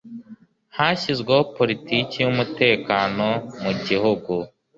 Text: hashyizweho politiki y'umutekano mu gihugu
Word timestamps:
hashyizweho 0.77 1.41
politiki 1.57 2.15
y'umutekano 2.23 3.27
mu 3.61 3.71
gihugu 3.85 4.33